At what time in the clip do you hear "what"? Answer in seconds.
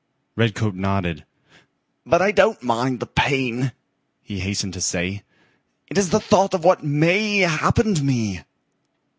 6.63-6.83